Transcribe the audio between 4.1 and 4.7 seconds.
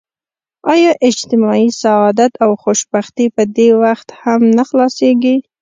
هم نه